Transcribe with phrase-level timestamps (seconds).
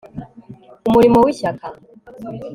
[0.87, 1.65] Umuriro wishyaka